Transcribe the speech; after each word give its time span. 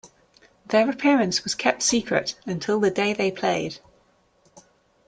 Their 0.65 0.89
appearance 0.89 1.43
was 1.43 1.53
kept 1.53 1.83
secret 1.83 2.33
until 2.47 2.79
the 2.79 2.89
day 2.89 3.13
they 3.13 3.29
played. 3.31 3.77